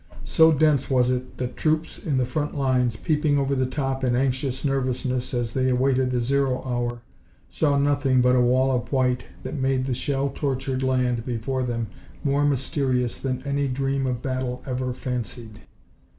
So 0.25 0.51
dense 0.51 0.89
was 0.89 1.11
it 1.11 1.37
that 1.37 1.55
troops 1.55 1.99
in 2.03 2.17
the 2.17 2.25
front 2.25 2.55
lines, 2.55 2.95
peeping 2.95 3.37
over 3.37 3.53
the 3.53 3.67
top 3.67 4.03
in 4.03 4.15
anxious 4.15 4.65
nervousness 4.65 5.31
as 5.31 5.53
they 5.53 5.69
awaited 5.69 6.09
the 6.09 6.19
zero 6.19 6.63
hour, 6.65 7.03
saw 7.49 7.77
nothing 7.77 8.19
but 8.19 8.35
a 8.35 8.41
wall 8.41 8.71
of 8.71 8.91
white 8.91 9.25
that 9.43 9.53
made 9.53 9.85
the 9.85 9.93
shell 9.93 10.31
tortured 10.31 10.81
land 10.81 11.23
before 11.23 11.61
them 11.61 11.85
more 12.23 12.43
mysterious 12.43 13.19
than 13.19 13.43
any 13.45 13.67
dream 13.67 14.07
of 14.07 14.23
battle 14.23 14.63
ever 14.65 14.91
fancied. 14.91 15.59